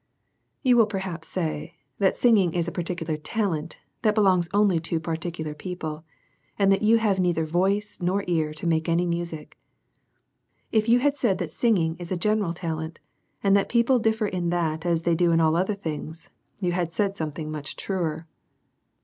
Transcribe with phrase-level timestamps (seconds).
[0.63, 4.99] You will perhaps say, that singing is a particular ta lent that belongs only to
[4.99, 6.05] particular people,
[6.57, 9.59] and that you have neither voice nor ear to make any music.
[10.71, 12.97] If you had said that singing is a general talent,
[13.43, 16.93] and that people dilfcr in that as they do in all other things, you had
[16.93, 18.25] said something much truer.